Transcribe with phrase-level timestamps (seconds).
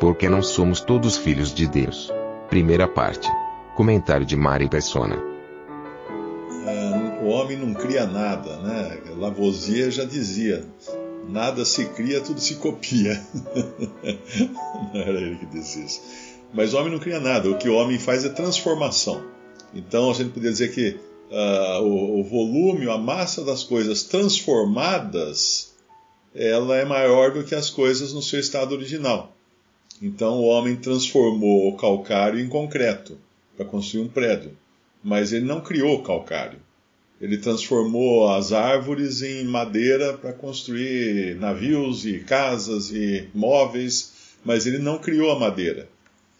[0.00, 2.12] Porque não somos todos filhos de Deus.
[2.48, 3.28] Primeira parte.
[3.76, 5.16] Comentário de Mari Persona.
[6.66, 8.98] Ah, o homem não cria nada, né?
[9.16, 10.64] Lavoisier já dizia:
[11.28, 13.20] nada se cria, tudo se copia.
[14.92, 16.00] não era ele que disse isso.
[16.52, 19.22] Mas o homem não cria nada, o que o homem faz é transformação.
[19.74, 20.98] Então a gente poderia dizer que
[21.32, 25.74] ah, o, o volume, a massa das coisas transformadas,
[26.34, 29.34] ela é maior do que as coisas no seu estado original.
[30.02, 33.18] Então o homem transformou o calcário em concreto
[33.56, 34.52] para construir um prédio,
[35.02, 36.58] mas ele não criou calcário.
[37.20, 44.12] Ele transformou as árvores em madeira para construir navios e casas e móveis,
[44.44, 45.88] mas ele não criou a madeira.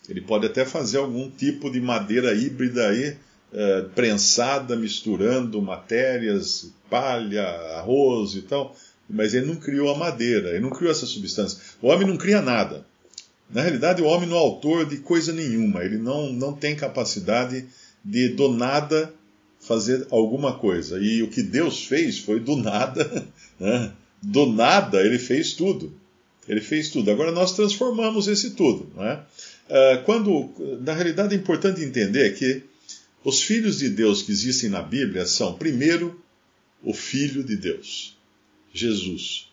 [0.08, 3.16] Ele pode até fazer algum tipo de madeira híbrida aí,
[3.52, 7.46] eh, prensada, misturando matérias, palha,
[7.78, 8.76] arroz e tal,
[9.08, 11.58] mas ele não criou a madeira, ele não criou essa substância.
[11.80, 12.84] O homem não cria nada.
[13.50, 17.66] Na realidade, o homem não é autor de coisa nenhuma, ele não, não tem capacidade
[18.04, 19.12] de do nada
[19.60, 20.98] fazer alguma coisa.
[20.98, 23.26] E o que Deus fez foi do nada,
[23.58, 23.92] né?
[24.22, 25.92] do nada ele fez tudo.
[26.46, 27.10] Ele fez tudo.
[27.10, 28.90] Agora nós transformamos esse tudo.
[28.96, 29.20] Né?
[30.04, 30.50] quando,
[30.82, 32.62] na realidade, é importante entender que
[33.24, 36.20] os filhos de Deus que existem na Bíblia são, primeiro,
[36.82, 38.14] o Filho de Deus,
[38.72, 39.48] Jesus.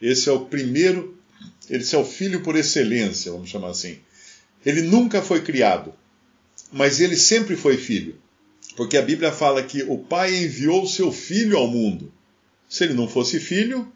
[0.00, 1.18] Esse é o primeiro,
[1.68, 3.98] esse é o Filho por excelência, vamos chamar assim.
[4.64, 5.92] Ele nunca foi criado,
[6.70, 8.16] mas ele sempre foi filho.
[8.76, 12.12] Porque a Bíblia fala que o Pai enviou o seu filho ao mundo.
[12.68, 13.90] Se ele não fosse filho,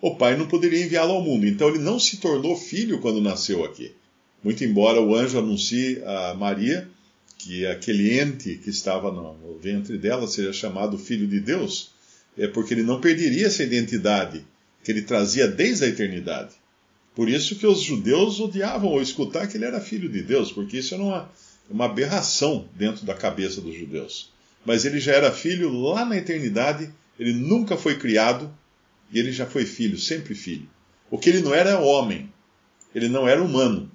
[0.00, 1.46] o Pai não poderia enviá-lo ao mundo.
[1.46, 3.92] Então ele não se tornou filho quando nasceu aqui.
[4.42, 6.88] Muito embora o anjo anuncie a Maria
[7.38, 11.90] que aquele ente que estava no ventre dela seja chamado Filho de Deus,
[12.38, 14.44] é porque ele não perderia essa identidade
[14.82, 16.54] que ele trazia desde a eternidade.
[17.14, 20.94] Por isso que os judeus odiavam escutar que ele era filho de Deus, porque isso
[20.94, 21.30] era uma,
[21.68, 24.30] uma aberração dentro da cabeça dos judeus.
[24.64, 28.52] Mas ele já era filho lá na eternidade, ele nunca foi criado
[29.12, 30.68] e ele já foi filho, sempre filho.
[31.10, 32.32] O que ele não era é homem,
[32.94, 33.90] ele não era humano,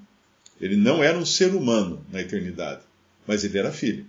[0.62, 2.82] ele não era um ser humano na eternidade,
[3.26, 4.06] mas ele era filho.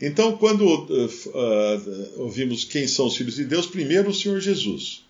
[0.00, 5.04] Então, quando uh, uh, ouvimos quem são os filhos de Deus, primeiro o Senhor Jesus,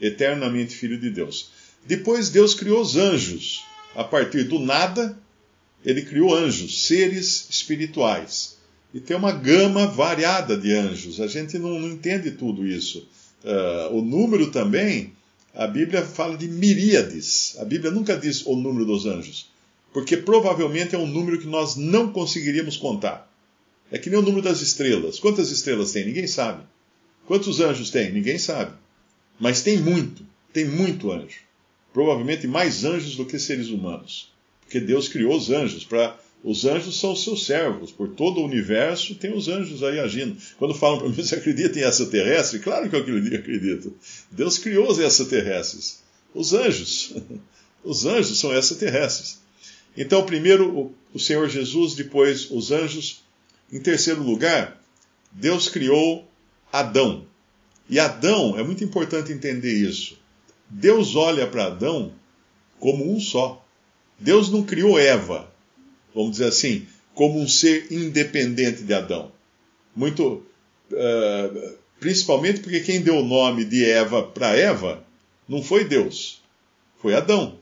[0.00, 1.50] eternamente filho de Deus.
[1.86, 3.64] Depois Deus criou os anjos.
[3.94, 5.16] A partir do nada,
[5.84, 8.56] ele criou anjos, seres espirituais.
[8.92, 11.20] E tem uma gama variada de anjos.
[11.20, 13.06] A gente não, não entende tudo isso.
[13.44, 15.12] Uh, o número também,
[15.54, 17.56] a Bíblia fala de miríades.
[17.58, 19.50] A Bíblia nunca diz o número dos anjos,
[19.92, 23.30] porque provavelmente é um número que nós não conseguiríamos contar.
[23.92, 25.18] É que nem o número das estrelas.
[25.18, 26.06] Quantas estrelas tem?
[26.06, 26.64] Ninguém sabe.
[27.26, 28.10] Quantos anjos tem?
[28.10, 28.72] Ninguém sabe.
[29.38, 31.43] Mas tem muito, tem muito anjo.
[31.94, 34.30] Provavelmente mais anjos do que seres humanos.
[34.60, 36.18] Porque Deus criou os anjos para.
[36.42, 40.36] Os anjos são os seus servos, por todo o universo tem os anjos aí agindo.
[40.58, 42.58] Quando falam para mim, você acredita em extraterrestre?
[42.58, 43.96] Claro que eu acredito.
[44.30, 46.02] Deus criou os extraterrestres.
[46.34, 47.14] Os anjos.
[47.82, 49.40] Os anjos são extraterrestres.
[49.94, 53.22] Então, primeiro o Senhor Jesus, depois os anjos.
[53.70, 54.80] Em terceiro lugar,
[55.30, 56.26] Deus criou
[56.72, 57.26] Adão.
[57.88, 60.18] E Adão, é muito importante entender isso.
[60.68, 62.12] Deus olha para Adão
[62.78, 63.64] como um só.
[64.18, 65.50] Deus não criou Eva,
[66.14, 69.32] vamos dizer assim, como um ser independente de Adão.
[69.94, 70.44] Muito,
[70.92, 75.04] uh, principalmente porque quem deu o nome de Eva para Eva
[75.48, 76.42] não foi Deus,
[77.00, 77.58] foi Adão.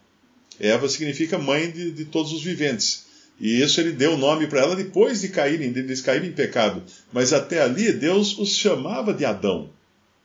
[0.59, 3.07] Eva significa mãe de, de todos os viventes.
[3.41, 6.33] E isso ele deu o nome para ela depois de caírem, de eles caírem em
[6.33, 6.83] pecado.
[7.13, 9.71] Mas até ali Deus os chamava de Adão.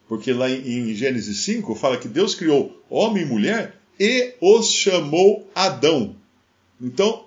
[0.08, 5.50] Porque lá em, Gênesis 5 fala que Deus criou homem e mulher e os chamou
[5.54, 6.16] Adão.
[6.80, 7.26] Então,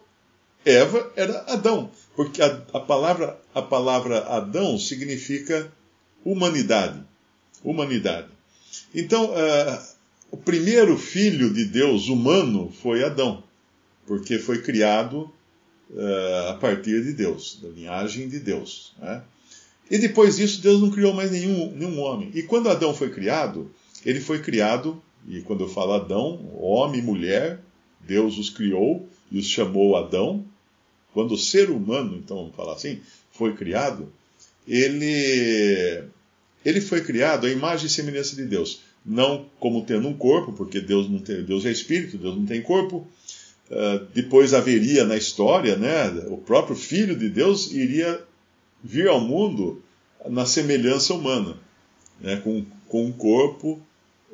[0.64, 5.70] Eva era Adão, porque a, a, palavra, a palavra Adão significa
[6.24, 7.02] humanidade.
[7.62, 8.28] Humanidade.
[8.94, 9.82] Então, uh,
[10.30, 13.42] o primeiro filho de Deus humano foi Adão,
[14.06, 15.32] porque foi criado
[15.90, 18.94] uh, a partir de Deus, da linhagem de Deus.
[18.98, 19.22] Né?
[19.90, 22.30] E depois disso, Deus não criou mais nenhum, nenhum homem.
[22.32, 23.70] E quando Adão foi criado,
[24.06, 27.60] ele foi criado E quando eu falo Adão, homem e mulher,
[28.00, 30.44] Deus os criou e os chamou Adão.
[31.12, 33.00] Quando o ser humano, então vamos falar assim,
[33.32, 34.10] foi criado,
[34.66, 36.04] ele,
[36.64, 38.80] ele foi criado à imagem e semelhança de Deus.
[39.04, 42.62] Não como tendo um corpo, porque Deus, não tem, Deus é espírito, Deus não tem
[42.62, 43.06] corpo.
[43.70, 48.20] Uh, depois haveria na história, né, o próprio Filho de Deus iria
[48.82, 49.82] vir ao mundo
[50.28, 51.56] na semelhança humana,
[52.20, 53.80] né, com, com um corpo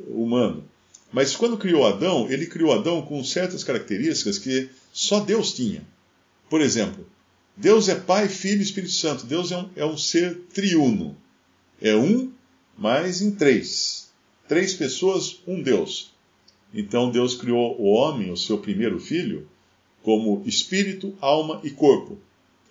[0.09, 0.65] humano.
[1.13, 5.83] Mas quando criou Adão, ele criou Adão com certas características que só Deus tinha.
[6.51, 7.07] Por exemplo,
[7.57, 9.25] Deus é Pai, Filho e Espírito Santo.
[9.25, 11.17] Deus é um, é um ser triuno.
[11.81, 12.31] É um,
[12.77, 14.11] mas em três.
[14.49, 16.13] Três pessoas, um Deus.
[16.75, 19.49] Então Deus criou o homem, o seu primeiro filho,
[20.03, 22.19] como espírito, alma e corpo.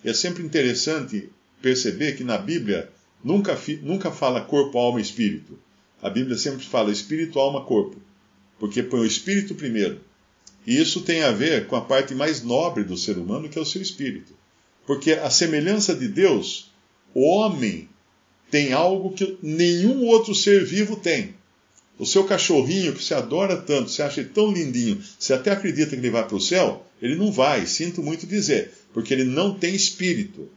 [0.04, 1.28] É sempre interessante
[1.60, 2.90] perceber que na Bíblia
[3.22, 5.58] nunca, nunca fala corpo, alma e espírito.
[6.00, 7.96] A Bíblia sempre fala espírito, alma, corpo.
[8.58, 10.00] Porque põe o espírito primeiro.
[10.66, 13.62] E isso tem a ver com a parte mais nobre do ser humano, que é
[13.62, 14.34] o seu espírito.
[14.86, 16.70] Porque a semelhança de Deus,
[17.14, 17.88] o homem
[18.50, 21.34] tem algo que nenhum outro ser vivo tem.
[21.98, 25.96] O seu cachorrinho, que você adora tanto, você acha tão lindinho, você até acredita que
[25.96, 29.74] ele vai para o céu, ele não vai, sinto muito dizer, porque ele não tem
[29.74, 30.48] espírito.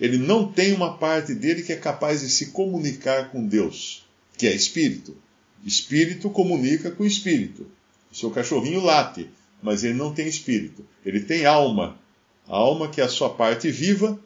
[0.00, 4.06] Ele não tem uma parte dele que é capaz de se comunicar com Deus,
[4.36, 5.16] que é espírito.
[5.64, 7.66] Espírito comunica com espírito.
[8.12, 9.28] O seu cachorrinho late,
[9.62, 10.84] mas ele não tem espírito.
[11.04, 11.98] Ele tem alma.
[12.46, 14.18] A alma que é a sua parte viva,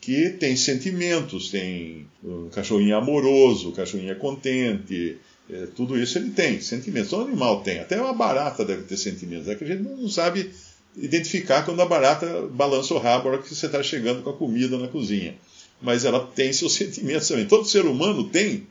[0.00, 6.30] que tem sentimentos, tem um cachorrinho amoroso, um cachorrinho é contente, é, tudo isso ele
[6.30, 7.10] tem, sentimentos.
[7.10, 9.48] Todo animal tem, até uma barata deve ter sentimentos.
[9.48, 10.50] É que a gente não sabe
[10.96, 14.36] identificar quando a barata balança o rabo na hora que você está chegando com a
[14.36, 15.34] comida na cozinha.
[15.80, 17.46] Mas ela tem seus sentimentos também.
[17.46, 18.66] Todo ser humano tem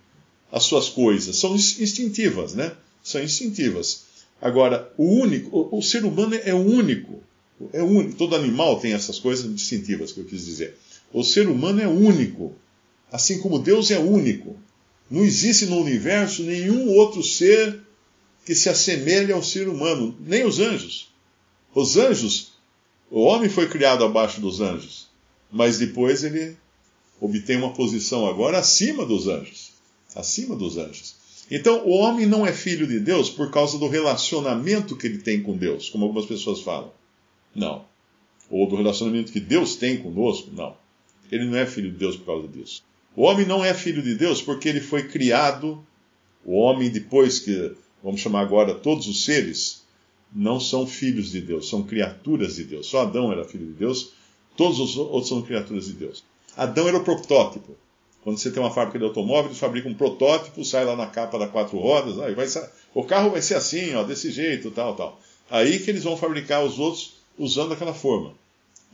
[0.51, 2.73] as suas coisas, são instintivas, né?
[3.03, 4.03] São instintivas.
[4.41, 7.21] Agora, o único, o, o ser humano é único.
[7.71, 8.17] É único.
[8.17, 10.77] Todo animal tem essas coisas distintivas que eu quis dizer.
[11.13, 12.55] O ser humano é único,
[13.11, 14.57] assim como Deus é único.
[15.09, 17.79] Não existe no universo nenhum outro ser
[18.45, 21.10] que se assemelhe ao ser humano, nem os anjos.
[21.73, 22.51] Os anjos,
[23.09, 25.07] o homem foi criado abaixo dos anjos,
[25.51, 26.57] mas depois ele
[27.19, 29.71] obtém uma posição agora acima dos anjos.
[30.15, 31.15] Acima dos anjos.
[31.49, 35.41] Então, o homem não é filho de Deus por causa do relacionamento que ele tem
[35.41, 36.91] com Deus, como algumas pessoas falam.
[37.53, 37.85] Não.
[38.49, 40.49] Ou do relacionamento que Deus tem conosco.
[40.53, 40.75] Não.
[41.31, 42.81] Ele não é filho de Deus por causa disso.
[43.15, 45.85] O homem não é filho de Deus porque ele foi criado.
[46.45, 49.80] O homem, depois que, vamos chamar agora todos os seres,
[50.33, 52.87] não são filhos de Deus, são criaturas de Deus.
[52.87, 54.13] Só Adão era filho de Deus,
[54.55, 56.23] todos os outros são criaturas de Deus.
[56.55, 57.75] Adão era o protótipo.
[58.23, 61.47] Quando você tem uma fábrica de automóveis, fabrica um protótipo, sai lá na capa da
[61.47, 62.47] quatro rodas, aí vai,
[62.93, 65.19] o carro vai ser assim, ó, desse jeito, tal, tal.
[65.49, 68.33] Aí que eles vão fabricar os outros usando aquela forma.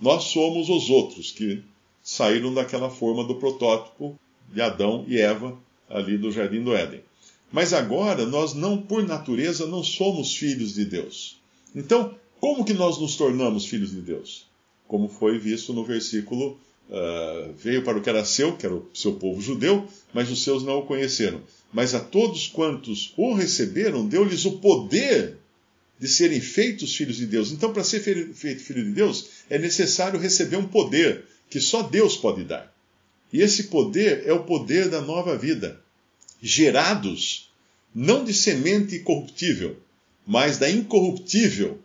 [0.02, 1.62] Nós somos os outros que
[2.02, 4.18] saíram daquela forma do protótipo
[4.52, 5.58] de Adão e Eva
[5.90, 7.02] ali do jardim do Éden.
[7.52, 11.38] Mas agora nós não, por natureza, não somos filhos de Deus.
[11.76, 14.46] Então, como que nós nos tornamos filhos de Deus?
[14.88, 16.60] Como foi visto no versículo
[16.90, 20.42] Uh, veio para o que era seu, que era o seu povo judeu, mas os
[20.42, 21.42] seus não o conheceram.
[21.74, 25.36] Mas a todos quantos o receberam, deu-lhes o poder
[26.00, 27.52] de serem feitos filhos de Deus.
[27.52, 28.00] Então, para ser
[28.34, 32.74] feito filho de Deus, é necessário receber um poder que só Deus pode dar.
[33.34, 35.82] E esse poder é o poder da nova vida,
[36.42, 37.50] gerados
[37.94, 39.78] não de semente corruptível,
[40.26, 41.80] mas da incorruptível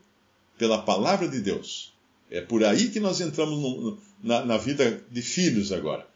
[0.59, 1.93] pela palavra de Deus.
[2.31, 6.07] É por aí que nós entramos no, na, na vida de filhos agora.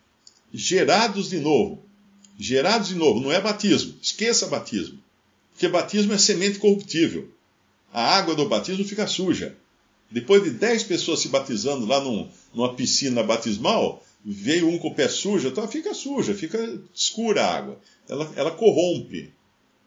[0.52, 1.83] Gerados de novo.
[2.38, 3.95] Gerados de novo, não é batismo.
[4.00, 4.99] Esqueça batismo.
[5.52, 7.31] Porque batismo é semente corruptível.
[7.93, 9.57] A água do batismo fica suja.
[10.11, 14.95] Depois de dez pessoas se batizando lá num, numa piscina batismal, veio um com o
[14.95, 16.59] pé sujo, então fica suja, fica
[16.92, 17.78] escura a água.
[18.09, 19.33] Ela, ela corrompe.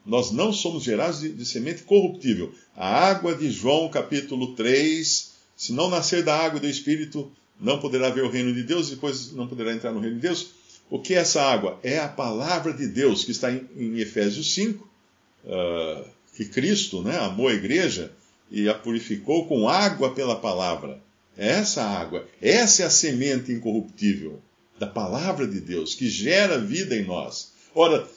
[0.05, 2.53] Nós não somos gerados de, de, semente corruptível.
[2.73, 7.29] A água de João, capítulo 3, se não nascer da água e do Espírito,
[7.59, 10.21] não poderá ver o reino de Deus, e depois não poderá entrar no reino de
[10.21, 10.51] Deus.
[10.89, 11.77] O que é essa água?
[11.83, 16.05] É a palavra de Deus, que está em, em Efésios 5, uh, ah,
[16.35, 18.13] que Cristo né, amou a igreja
[18.49, 21.01] e a purificou com água pela palavra.
[21.37, 24.41] Essa água, essa é a semente incorruptível
[24.77, 27.51] da palavra de Deus, que gera vida em nós.
[27.73, 28.07] Ora,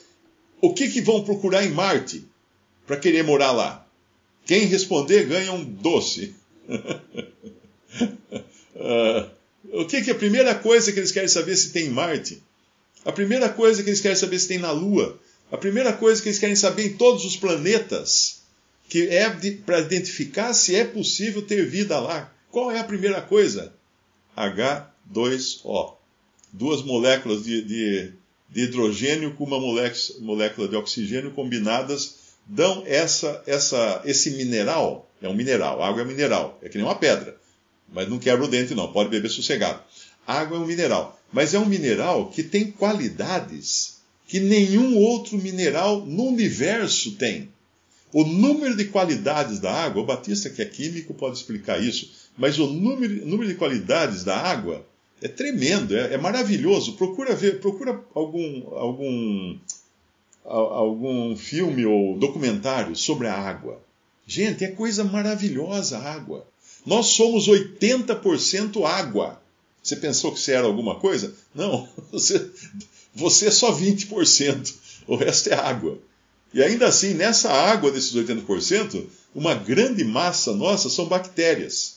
[0.61, 2.25] o que, que vão procurar em Marte
[2.87, 3.87] para querer morar lá?
[4.45, 6.33] Quem responder ganha um doce.
[8.75, 9.29] Uh,
[9.81, 12.41] o que, que é a primeira coisa que eles querem saber se tem em Marte?
[13.05, 15.19] A primeira coisa que eles querem saber se tem na Lua?
[15.51, 18.43] A primeira coisa que eles querem saber em todos os planetas
[18.89, 19.29] que é
[19.65, 22.32] para identificar se é possível ter vida lá.
[22.53, 23.73] Qual é a primeira coisa?
[24.37, 25.95] H2O.
[26.51, 28.13] Duas moléculas de, de,
[28.47, 35.09] de hidrogênio com uma molécula de oxigênio combinadas dão essa, essa, esse mineral.
[35.19, 37.35] É um mineral, água é um mineral, é que nem uma pedra.
[37.91, 39.81] Mas não quebra o dente, não, pode beber sossegado.
[40.27, 46.05] Água é um mineral, mas é um mineral que tem qualidades que nenhum outro mineral
[46.05, 47.49] no universo tem.
[48.13, 52.57] O número de qualidades da água, o Batista, que é químico, pode explicar isso, mas
[52.59, 54.85] o número, número de qualidades da água
[55.21, 56.93] é tremendo, é, é, maravilhoso.
[56.93, 59.57] Procura ver, procura algum, algum,
[60.43, 63.81] algum filme ou documentário sobre a água.
[64.27, 66.45] Gente, é coisa maravilhosa a água.
[66.85, 69.41] Nós somos 80% água.
[69.81, 71.33] Você pensou que você era alguma coisa?
[71.53, 72.49] Não, você,
[73.13, 74.73] você é só 20%.
[75.07, 75.99] O resto é água.
[76.53, 81.92] E ainda assim, nessa água desses 80%, uma grande massa nossa são bactérias.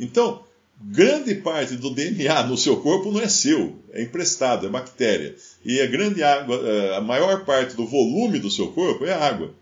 [0.00, 0.42] Então,
[0.82, 5.36] grande parte do DNA no seu corpo não é seu, é emprestado, é bactéria.
[5.64, 9.54] E a grande água, eh, a maior parte do volume do seu corpo é água.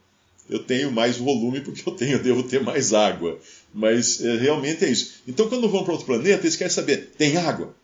[0.49, 3.39] Eu tenho mais volume porque eu tenho, eu devo ter mais água.
[3.75, 5.23] Mas é, realmente é isso.
[5.27, 7.75] Então, quando vão para outro planeta, eles querem saber: tem água?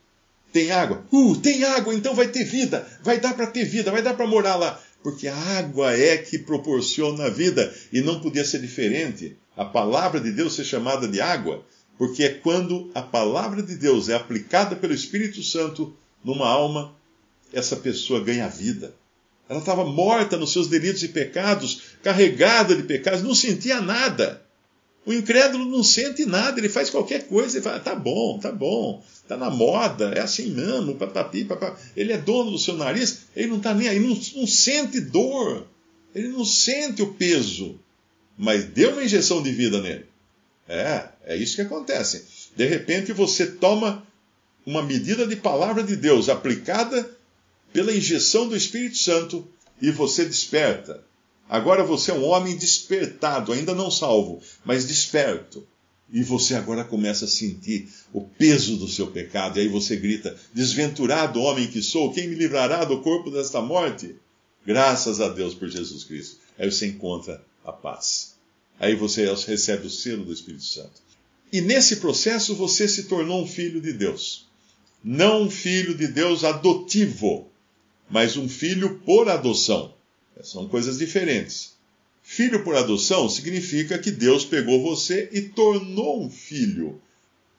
[0.53, 1.05] Tem água?
[1.13, 2.87] Uh, tem água, então vai ter vida.
[3.03, 4.81] Vai dar para ter vida, vai dar para morar lá.
[5.03, 7.75] Porque a água é que proporciona a vida.
[7.93, 9.37] E não podia ser diferente.
[9.57, 11.63] A palavra de Deus ser chamada de água,
[11.99, 16.95] porque é quando a palavra de Deus é aplicada pelo Espírito Santo numa alma,
[17.53, 18.95] essa pessoa ganha vida.
[19.49, 24.43] Ela estava morta nos seus delitos e pecados, carregada de pecados, não sentia nada.
[25.07, 29.03] O incrédulo não sente nada, ele faz qualquer coisa, ele fala, tá bom, tá bom,
[29.29, 31.79] tá na moda, é assim mesmo, papapi, papapi.
[31.95, 35.67] Ele é dono do seu nariz, ele não está nem aí, não, não sente dor,
[36.15, 37.79] ele não sente o peso,
[38.37, 40.07] mas deu uma injeção de vida nele.
[40.67, 42.25] É, é isso que acontece.
[42.57, 44.07] De repente você toma
[44.67, 47.11] uma medida de palavra de Deus aplicada
[47.73, 49.47] pela injeção do Espírito Santo
[49.81, 51.05] e você desperta.
[51.49, 55.67] Agora você é um homem despertado, ainda não salvo, mas desperto.
[56.13, 59.59] E você agora começa a sentir o peso do seu pecado.
[59.59, 64.15] E aí você grita: Desventurado homem que sou, quem me livrará do corpo desta morte?
[64.65, 66.39] Graças a Deus por Jesus Cristo.
[66.59, 68.35] Aí você encontra a paz.
[68.79, 71.03] Aí você recebe o selo do Espírito Santo.
[71.53, 74.47] E nesse processo você se tornou um filho de Deus.
[75.03, 77.49] Não um filho de Deus adotivo,
[78.11, 79.95] mas um filho por adoção.
[80.43, 81.75] São coisas diferentes.
[82.23, 87.01] Filho por adoção significa que Deus pegou você e tornou um filho.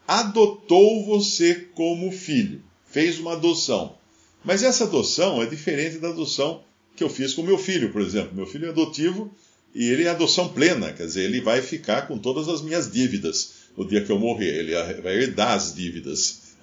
[0.07, 2.61] Adotou você como filho.
[2.87, 3.95] Fez uma adoção.
[4.43, 6.63] Mas essa adoção é diferente da adoção
[6.95, 8.35] que eu fiz com meu filho, por exemplo.
[8.35, 9.31] Meu filho é adotivo
[9.73, 13.54] e ele é adoção plena, quer dizer, ele vai ficar com todas as minhas dívidas
[13.77, 14.59] no dia que eu morrer.
[14.59, 16.55] Ele vai herdar as dívidas,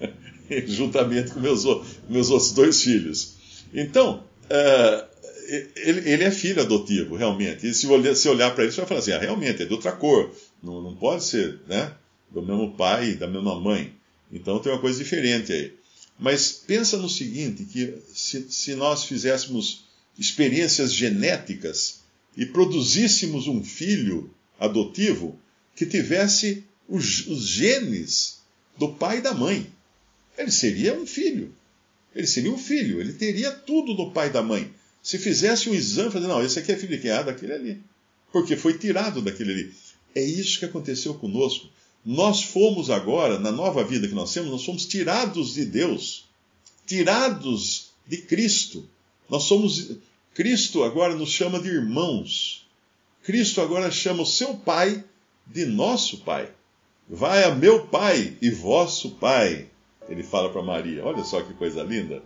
[0.66, 1.64] juntamente com meus,
[2.08, 3.34] meus outros dois filhos.
[3.72, 5.14] Então, uh,
[5.76, 7.66] ele, ele, é filho adotivo, realmente.
[7.66, 9.92] E se olhar, olhar para ele, você vai falar assim: ah, realmente, é de outra
[9.92, 10.34] cor.
[10.62, 11.92] Não, não pode ser né,
[12.30, 13.92] do mesmo pai e da mesma mãe.
[14.32, 15.74] Então tem uma coisa diferente aí.
[16.18, 19.84] Mas pensa no seguinte: que se, se nós fizéssemos
[20.18, 22.02] experiências genéticas
[22.36, 25.38] e produzíssemos um filho adotivo
[25.74, 28.40] que tivesse os, os genes
[28.76, 29.70] do pai e da mãe,
[30.36, 31.54] ele seria um filho.
[32.14, 34.72] Ele seria um filho, ele teria tudo do pai e da mãe.
[35.02, 37.10] Se fizesse um exame, fazer, não, esse aqui é filho de quem?
[37.10, 37.82] Ah, daquele ali.
[38.32, 39.74] Porque foi tirado daquele ali.
[40.14, 41.68] É isso que aconteceu conosco.
[42.04, 46.26] Nós fomos agora, na nova vida que nós temos, nós fomos tirados de Deus,
[46.86, 48.88] tirados de Cristo.
[49.28, 49.92] Nós somos.
[50.34, 52.66] Cristo agora nos chama de irmãos.
[53.22, 55.02] Cristo agora chama o seu Pai
[55.46, 56.48] de nosso Pai.
[57.08, 59.66] Vai a meu Pai e vosso Pai.
[60.08, 61.04] Ele fala para Maria.
[61.04, 62.22] Olha só que coisa linda.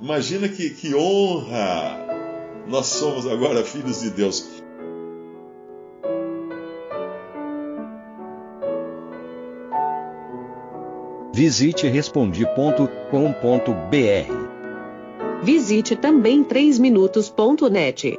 [0.00, 2.12] Imagina que, que honra
[2.66, 4.62] nós somos agora filhos de Deus.
[11.34, 12.92] Visite respondi.com.br.
[15.42, 18.18] Visite também 3minutos.net.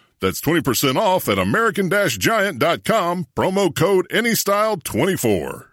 [0.21, 5.70] That's 20% off at American-Giant.com, promo code ANYSTYLE24.